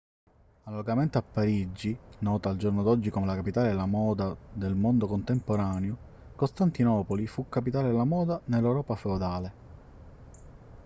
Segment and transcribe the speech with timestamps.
[0.63, 5.95] analogamente a parigi nota al giorno d'oggi come la capitale della moda del mondo contemporaneo
[6.35, 9.53] costantinopoli fu capitale della moda nell'europa feudale